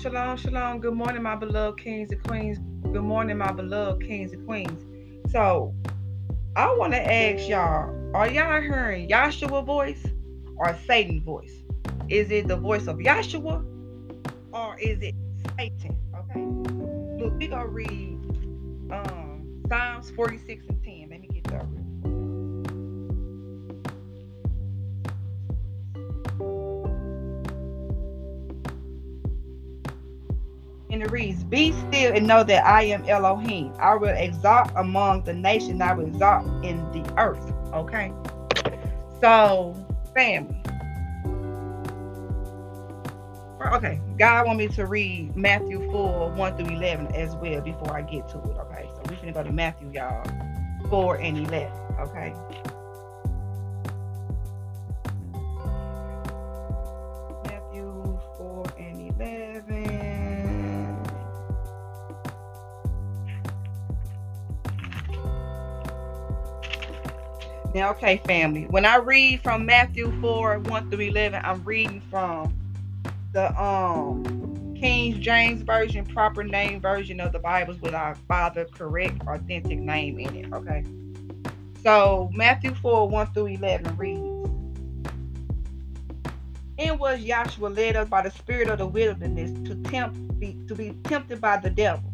[0.00, 0.80] Shalom, shalom.
[0.80, 2.58] Good morning, my beloved kings and queens.
[2.82, 4.84] Good morning, my beloved kings and queens.
[5.32, 5.74] So,
[6.54, 10.04] I want to ask y'all are y'all hearing Yahshua voice
[10.58, 11.62] or Satan voice?
[12.10, 13.64] Is it the voice of Yahshua
[14.52, 15.14] or is it
[15.56, 15.96] Satan?
[16.14, 16.44] Okay.
[17.24, 18.18] Look, we gonna read
[18.90, 21.08] um Psalms 46 and 10.
[21.10, 21.85] Let me get that real
[30.96, 33.70] And it reads, Be still and know that I am Elohim.
[33.78, 37.52] I will exalt among the nations, I will exalt in the earth.
[37.74, 38.10] Okay.
[39.20, 39.76] So,
[40.14, 40.58] family.
[43.74, 48.00] Okay, God want me to read Matthew 4, 1 through 11 as well before I
[48.00, 48.56] get to it.
[48.56, 50.24] Okay, so we're gonna go to Matthew, y'all,
[50.88, 51.70] 4 and 11.
[52.00, 52.32] Okay.
[67.76, 68.62] Now, okay, family.
[68.70, 72.54] When I read from Matthew 4, 1 through 11, I'm reading from
[73.34, 79.20] the um King James Version, proper name version of the Bibles with our Father correct,
[79.26, 80.52] authentic name in it.
[80.54, 80.86] Okay.
[81.82, 84.48] So Matthew 4, 1 through 11 reads.
[86.78, 90.74] And was Yahshua led us by the spirit of the wilderness to tempt be, to
[90.74, 92.10] be tempted by the devil.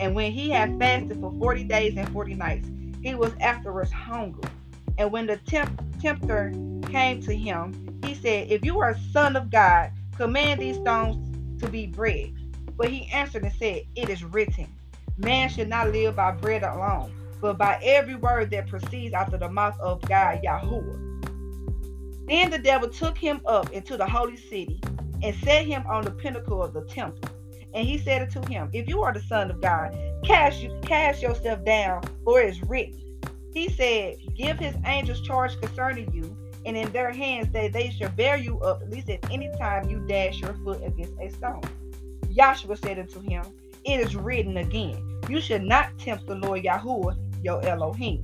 [0.00, 2.68] And when he had fasted for 40 days and 40 nights,
[3.00, 4.50] he was afterwards hungry.
[4.98, 6.52] And when the temp- tempter
[6.90, 11.60] came to him, he said, If you are a son of God, command these stones
[11.60, 12.34] to be bread.
[12.76, 14.72] But he answered and said, It is written,
[15.16, 19.40] Man should not live by bread alone, but by every word that proceeds out of
[19.40, 21.00] the mouth of God Yahuwah.
[22.26, 24.80] Then the devil took him up into the holy city
[25.22, 27.28] and set him on the pinnacle of the temple.
[27.74, 31.20] And he said unto him, If you are the Son of God, cast, you, cast
[31.20, 33.03] yourself down, for it is written.
[33.54, 38.10] He said, Give his angels charge concerning you, and in their hands that they shall
[38.10, 41.62] bear you up, at least at any time you dash your foot against a stone.
[42.26, 43.44] Yahshua said unto him,
[43.84, 48.22] It is written again, You should not tempt the Lord Yahuwah, your Elohim.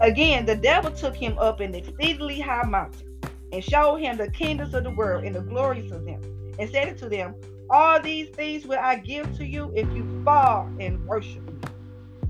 [0.00, 3.20] Again, the devil took him up an exceedingly high mountain
[3.52, 6.20] and showed him the kingdoms of the world and the glories of them,
[6.58, 7.36] and said unto them,
[7.70, 11.54] All these things will I give to you if you fall and worship me.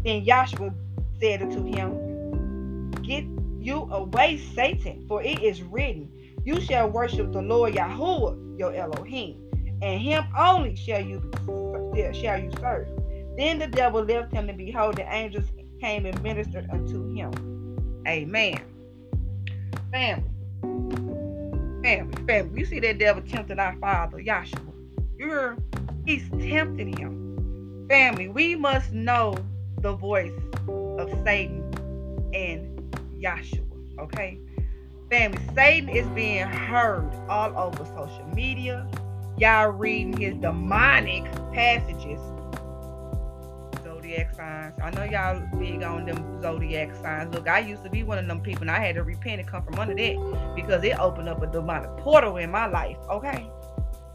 [0.05, 0.75] Then Yahshua
[1.25, 3.25] said unto him, Get
[3.59, 6.11] you away, Satan, for it is written,
[6.45, 9.41] You shall worship the Lord Yahuwah, your Elohim,
[9.81, 11.23] and him only shall you
[12.13, 12.89] shall you serve.
[13.39, 15.47] Then the devil left him, and behold, the angels
[15.81, 17.33] came and ministered unto him.
[18.07, 18.61] Amen.
[19.93, 20.29] Family.
[21.83, 22.61] Family, family.
[22.61, 24.75] You see that devil tempting our father, Yahshua.
[25.17, 25.57] You're
[26.05, 27.87] he's tempting him.
[27.89, 29.37] Family, we must know
[29.81, 30.33] the voice
[30.99, 31.63] of Satan
[32.33, 33.63] and Yahshua.
[33.99, 34.39] Okay?
[35.11, 38.87] Family, Satan is being heard all over social media.
[39.39, 42.21] Y'all reading his demonic passages
[44.05, 44.75] zodiac signs.
[44.83, 47.35] I know y'all big on them zodiac signs.
[47.35, 49.49] Look, I used to be one of them people, and I had to repent and
[49.49, 52.97] come from under that because it opened up a demonic portal in my life.
[53.11, 53.49] Okay,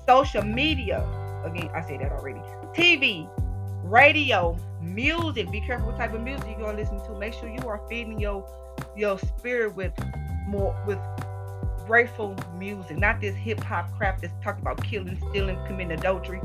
[0.08, 1.06] social media.
[1.44, 2.40] Again, I said that already.
[2.74, 3.30] TV,
[3.84, 5.52] radio, music.
[5.52, 7.20] Be careful what type of music you're gonna listen to.
[7.20, 8.46] Make sure you are feeding your
[8.96, 9.94] your spirit with
[10.48, 11.00] more with
[11.86, 16.42] grateful music, not this hip hop crap that's talking about killing, stealing, committing adultery.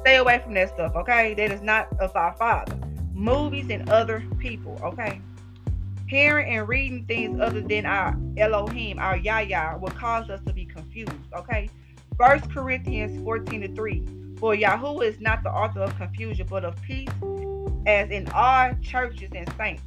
[0.00, 1.34] Stay away from that stuff, okay?
[1.34, 2.78] That is not of our Father
[3.18, 4.78] movies, and other people.
[4.82, 5.20] Okay.
[6.06, 10.64] Hearing and reading things other than our Elohim, our Yahya, will cause us to be
[10.64, 11.12] confused.
[11.34, 11.68] Okay.
[12.16, 14.04] First Corinthians 14 to 3.
[14.38, 17.08] For Yahuwah is not the author of confusion, but of peace,
[17.86, 19.82] as in our churches and saints.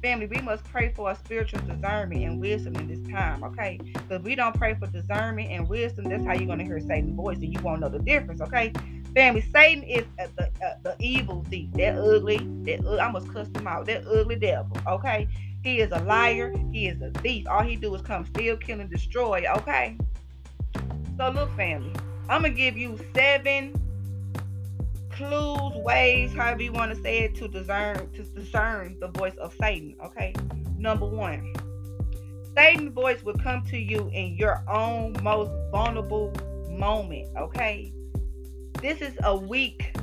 [0.00, 3.80] Family, we must pray for a spiritual discernment and wisdom in this time, okay?
[3.82, 7.16] Because we don't pray for discernment and wisdom, that's how you're going to hear Satan's
[7.16, 8.72] voice and you won't know the difference, okay?
[9.12, 10.50] Family, Satan is the,
[10.84, 15.26] the evil thief, that ugly, that I must cuss him out, that ugly devil, okay?
[15.64, 17.48] He is a liar, he is a thief.
[17.48, 19.96] All he do is come steal, kill, and destroy, okay?
[21.16, 21.90] So look, family,
[22.28, 23.74] I'm gonna give you seven
[25.16, 29.54] clues, ways, however you want to say it, to discern to discern the voice of
[29.60, 29.96] Satan.
[30.04, 30.34] Okay.
[30.78, 31.54] Number one,
[32.54, 36.32] Satan's voice will come to you in your own most vulnerable
[36.70, 37.28] moment.
[37.36, 37.92] Okay.
[38.80, 39.96] This is a weak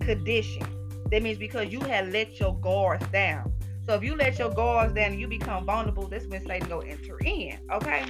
[0.00, 0.66] condition.
[1.10, 3.52] That means because you have let your guards down.
[3.84, 6.80] So if you let your guards down and you become vulnerable, that's when Satan go
[6.80, 7.58] enter in.
[7.72, 8.04] Okay.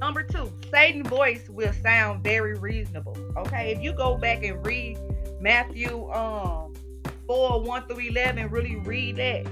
[0.00, 3.16] Number two, Satan's voice will sound very reasonable.
[3.36, 4.98] Okay, if you go back and read
[5.40, 6.74] Matthew um
[7.26, 9.46] 4 1 through 11, really read that.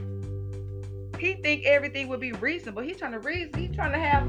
[1.18, 2.82] He think everything would be reasonable.
[2.82, 3.54] He's trying to reason.
[3.54, 4.24] He's trying to have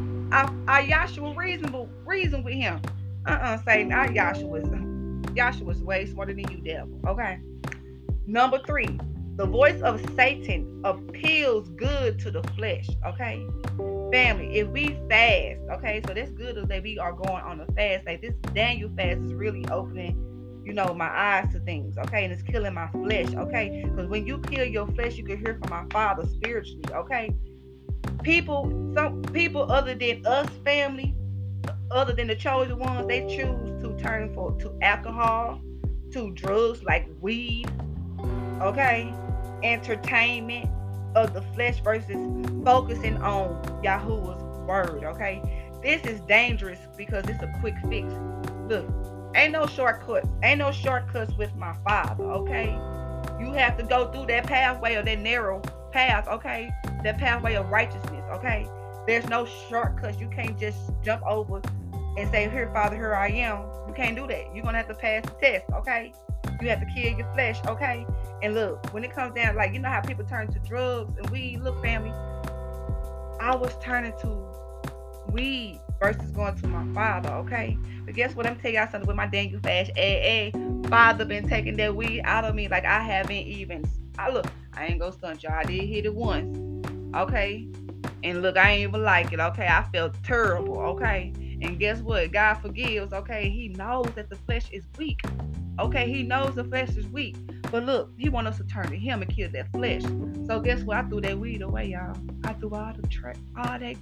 [0.67, 2.81] our Yahshua reasonable reason with him.
[3.27, 3.91] Uh-uh, Satan.
[3.91, 4.69] Our Yahshua's
[5.35, 6.99] Yahshua's way smarter than you, devil.
[7.07, 7.39] Okay.
[8.27, 8.97] Number three,
[9.35, 12.87] the voice of Satan appeals good to the flesh.
[13.05, 13.45] Okay.
[14.11, 18.05] Family, if we fast, okay, so that's good that we are going on a fast.
[18.05, 20.25] Like this Daniel fast is really opening
[20.65, 22.23] you know, my eyes to things, okay?
[22.23, 23.85] And it's killing my flesh, okay?
[23.87, 27.33] Because when you kill your flesh, you can hear from my Father spiritually, okay?
[28.23, 31.15] People, some people other than us, family,
[31.91, 35.61] other than the chosen ones, they choose to turn for to alcohol,
[36.11, 37.69] to drugs like weed,
[38.59, 39.13] okay?
[39.61, 40.67] Entertainment
[41.15, 42.15] of the flesh versus
[42.63, 45.41] focusing on Yahuwah's word, okay?
[45.81, 48.11] This is dangerous because it's a quick fix.
[48.67, 48.85] Look,
[49.35, 50.29] Ain't no shortcuts.
[50.43, 52.69] Ain't no shortcuts with my father, okay?
[53.37, 55.59] You have to go through that pathway or that narrow
[55.91, 56.71] path, okay?
[57.03, 58.65] That pathway of righteousness, okay?
[59.05, 60.21] There's no shortcuts.
[60.21, 61.61] You can't just jump over
[62.17, 63.65] and say, Here, Father, here I am.
[63.89, 64.55] You can't do that.
[64.55, 66.13] You're gonna have to pass the test, okay?
[66.61, 68.05] You have to kill your flesh, okay?
[68.41, 71.29] And look, when it comes down, like you know how people turn to drugs and
[71.29, 72.11] weed, look, family,
[73.39, 74.45] I was turning to
[75.31, 77.77] weed versus going to my father, okay?
[78.05, 78.45] But guess what?
[78.45, 79.59] I'm telling y'all something with my Daniel.
[79.63, 80.51] Hey, hey,
[80.87, 83.85] father been taking that weed out of me like I haven't even.
[84.17, 85.53] I look, I ain't gonna stunt y'all.
[85.53, 86.57] I did hit it once,
[87.15, 87.67] okay?
[88.23, 89.67] And look, I ain't even like it, okay?
[89.67, 91.33] I felt terrible, okay?
[91.61, 92.31] And guess what?
[92.31, 93.49] God forgives, okay?
[93.49, 95.21] He knows that the flesh is weak,
[95.79, 96.11] okay?
[96.11, 97.35] He knows the flesh is weak.
[97.71, 100.03] But look, he want us to turn to him and kill that flesh.
[100.47, 100.97] So guess what?
[100.97, 102.15] I threw that weed away, y'all.
[102.43, 103.95] I threw all the tra- all that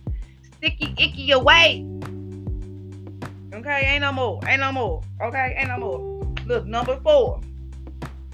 [0.57, 1.85] sticky icky away.
[3.53, 4.39] Okay, ain't no more.
[4.47, 5.01] Ain't no more.
[5.21, 6.35] Okay, ain't no more.
[6.45, 7.39] Look, number four.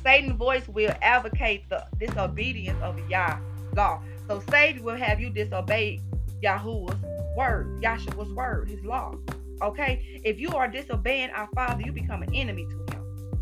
[0.04, 3.40] Satan's voice will advocate the disobedience of Yah
[3.76, 4.02] law.
[4.28, 6.02] So Satan will have you disobey
[6.42, 6.96] Yahuwah's
[7.36, 9.16] word, Yahshua's word, his law.
[9.62, 10.22] Okay?
[10.24, 12.99] If you are disobeying our Father, you become an enemy to him.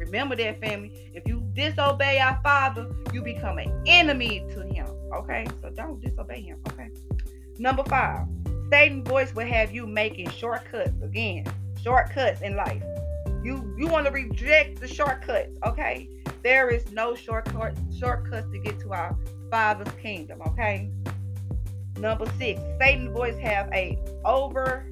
[0.08, 1.12] Remember that, family.
[1.14, 4.88] If you disobey our Father, you become an enemy to him.
[5.14, 5.46] Okay?
[5.62, 6.60] So don't disobey him.
[6.70, 6.90] Okay?
[7.60, 8.28] Number five.
[8.70, 11.46] Satan's voice will have you making shortcuts again,
[11.82, 12.84] shortcuts in life.
[13.44, 16.10] You you want to reject the shortcuts, okay?
[16.44, 19.18] There is no shortcut shortcuts to get to our
[19.50, 20.92] Father's kingdom, okay?
[21.98, 24.92] Number six, Satan's voice have a over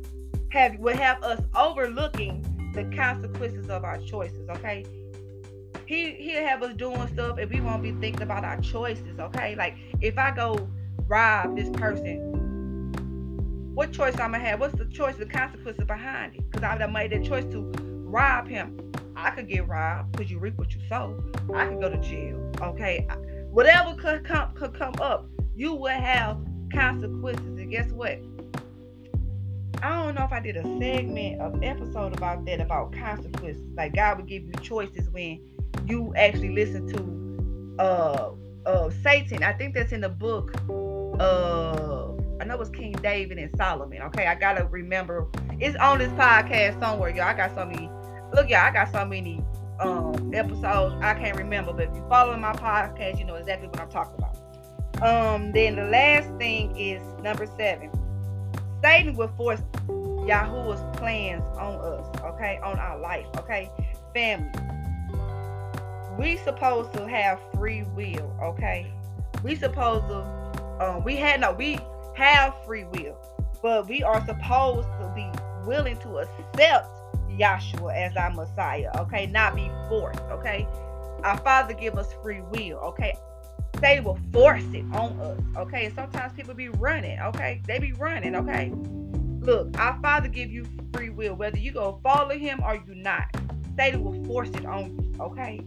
[0.52, 4.86] have will have us overlooking the consequences of our choices, okay?
[5.86, 9.56] He he'll have us doing stuff and we won't be thinking about our choices, okay?
[9.56, 10.68] Like if I go
[11.08, 12.34] rob this person,
[13.76, 14.60] what choice I'm gonna have?
[14.60, 16.50] What's the choice, the consequences behind it?
[16.50, 17.72] Because I would have made that choice to
[18.04, 18.92] rob him.
[19.16, 21.24] I could get robbed because you reap what you sow.
[21.54, 22.52] I could go to jail.
[22.62, 23.08] Okay,
[23.52, 26.38] whatever could come could come up, you will have
[26.74, 27.60] consequences.
[27.60, 28.20] And guess what?
[29.84, 33.62] I don't know if I did a segment of episode about that about consequences.
[33.76, 35.40] Like God would give you choices when
[35.88, 38.32] you actually listen to uh
[38.66, 39.44] uh Satan.
[39.44, 40.54] I think that's in the book
[41.20, 44.02] uh I know it's King David and Solomon.
[44.04, 45.28] Okay, I gotta remember.
[45.60, 47.28] It's on this podcast somewhere, y'all.
[47.28, 47.90] I got so many.
[48.34, 49.42] Look, y'all, I got so many
[49.80, 51.74] um episodes I can't remember.
[51.74, 54.36] But if you follow my podcast, you know exactly what I'm talking about.
[55.02, 57.92] Um, then the last thing is number seven.
[58.84, 63.70] Satan will force Yahuwah's plans on us, okay, on our life, okay,
[64.14, 64.52] family.
[66.18, 68.92] We supposed to have free will, okay.
[69.44, 70.22] We supposed to,
[70.80, 71.78] um, we had no, we
[72.16, 73.18] have free will,
[73.62, 75.30] but we are supposed to be
[75.68, 76.90] willing to accept
[77.30, 79.28] Yahshua as our Messiah, okay?
[79.28, 80.66] Not be forced, okay?
[81.24, 83.14] Our Father give us free will, okay?
[83.82, 85.92] They will force it on us, okay?
[85.94, 87.62] Sometimes people be running, okay?
[87.68, 88.72] They be running, okay?
[89.42, 93.36] Look, our Father give you free will, whether you go follow Him or you not.
[93.78, 95.60] Satan will force it on you, okay?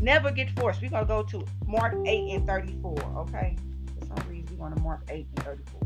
[0.00, 0.80] Never get forced.
[0.80, 3.56] We're gonna go to Mark 8 and 34, okay?
[3.98, 5.80] For some reason, we're going to Mark 8 and 34.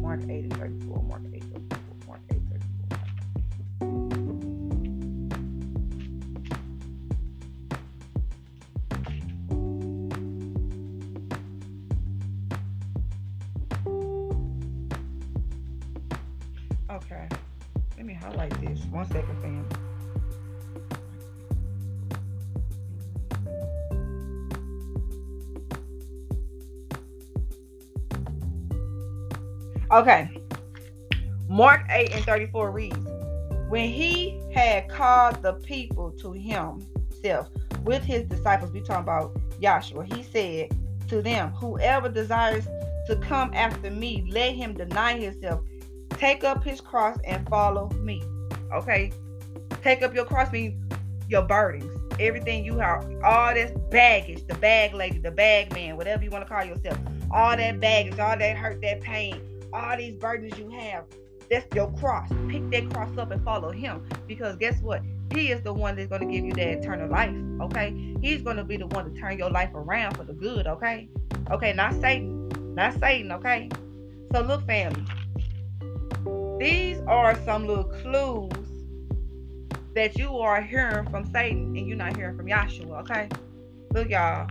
[0.00, 1.02] Mark 8 and 34.
[1.02, 1.96] Mark 8 and 34.
[2.08, 2.48] Mark 8 and
[16.88, 16.96] 34.
[16.96, 17.28] Okay.
[17.96, 18.84] Let me highlight this.
[18.86, 19.91] One second, fam.
[29.92, 30.30] Okay.
[31.50, 32.96] Mark 8 and 34 reads,
[33.68, 37.50] When he had called the people to himself
[37.84, 40.74] with his disciples, we talking about Yahshua, he said
[41.08, 42.66] to them, Whoever desires
[43.06, 45.60] to come after me, let him deny himself,
[46.10, 48.22] take up his cross and follow me.
[48.72, 49.12] Okay?
[49.82, 50.74] Take up your cross means
[51.28, 56.24] your burdens, everything you have, all this baggage, the bag lady, the bag man, whatever
[56.24, 56.96] you want to call yourself,
[57.30, 59.38] all that baggage, all that hurt, that pain,
[59.72, 61.04] all these burdens you have.
[61.50, 62.28] That's your cross.
[62.48, 64.08] Pick that cross up and follow him.
[64.26, 65.02] Because guess what?
[65.32, 67.34] He is the one that's going to give you that eternal life.
[67.60, 68.16] Okay?
[68.20, 70.66] He's going to be the one to turn your life around for the good.
[70.66, 71.08] Okay?
[71.50, 72.48] Okay, not Satan.
[72.74, 73.32] Not Satan.
[73.32, 73.68] Okay?
[74.32, 75.04] So look, family.
[76.58, 78.52] These are some little clues
[79.94, 83.28] that you are hearing from Satan and you're not hearing from Yahshua, okay?
[83.92, 84.48] Look, y'all,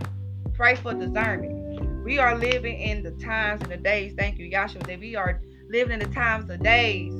[0.54, 1.61] pray for discernment.
[2.04, 5.40] We are living in the times and the days, thank you, Yahshua, that we are
[5.68, 7.12] living in the times and days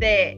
[0.00, 0.36] that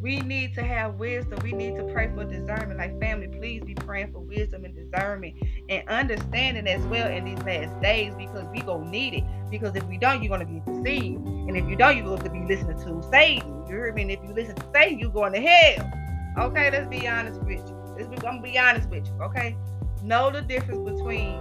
[0.00, 1.38] we need to have wisdom.
[1.42, 2.78] We need to pray for discernment.
[2.78, 5.34] Like family, please be praying for wisdom and discernment
[5.68, 9.24] and understanding as well in these last days because we gonna need it.
[9.50, 11.24] Because if we don't, you're gonna be deceived.
[11.26, 13.66] And if you don't, you're going to be listening to Satan.
[13.68, 14.02] You hear me?
[14.02, 15.90] And if you listen to Satan, you're going to hell.
[16.38, 17.76] Okay, let's be honest with you.
[17.96, 19.22] Let's be, I'm gonna be honest with you.
[19.22, 19.56] Okay,
[20.02, 21.38] know the difference between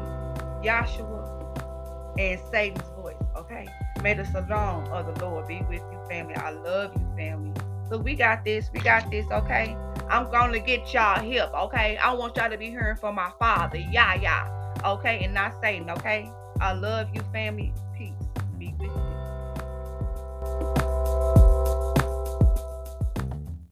[0.64, 3.16] Yahshua and Satan's voice.
[3.36, 3.68] Okay,
[4.02, 6.36] may the shalom of the Lord be with you, family.
[6.36, 7.54] I love you, family.
[7.90, 8.70] Look, we got this.
[8.74, 9.26] We got this.
[9.32, 9.76] Okay.
[10.10, 11.50] I'm gonna get y'all hip.
[11.54, 11.98] Okay.
[11.98, 14.50] I want y'all to be hearing from my Father, Yah Yah.
[14.86, 15.90] Okay, and not Satan.
[15.90, 16.30] Okay.
[16.60, 17.74] I love you, family.